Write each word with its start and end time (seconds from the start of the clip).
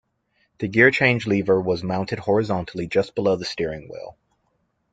The 0.57 0.67
gear 0.67 0.89
change 0.89 1.27
lever 1.27 1.61
was 1.61 1.83
mounted 1.83 2.17
horizontally 2.17 2.87
just 2.87 3.13
below 3.13 3.35
the 3.35 3.45
steering 3.45 3.87
wheel. 3.87 4.17